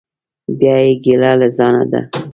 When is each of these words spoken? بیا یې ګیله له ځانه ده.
بیا 0.59 0.75
یې 0.83 0.93
ګیله 1.03 1.31
له 1.39 1.47
ځانه 1.57 1.83
ده. 1.91 2.01